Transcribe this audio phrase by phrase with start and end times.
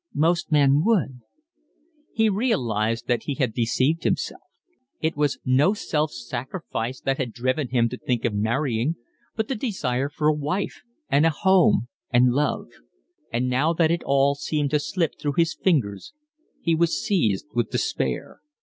[0.15, 1.21] Most men would."
[2.11, 4.41] He realised that he had deceived himself;
[4.99, 8.95] it was no self sacrifice that had driven him to think of marrying,
[9.35, 12.65] but the desire for a wife and a home and love;
[13.31, 16.13] and now that it all seemed to slip through his fingers
[16.63, 18.39] he was seized with despair.